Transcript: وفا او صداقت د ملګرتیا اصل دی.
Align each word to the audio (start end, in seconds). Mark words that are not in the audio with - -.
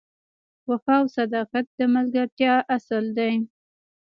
وفا 0.69 0.95
او 1.01 1.05
صداقت 1.17 1.65
د 1.77 1.79
ملګرتیا 1.95 2.53
اصل 2.75 3.03
دی. 3.17 3.33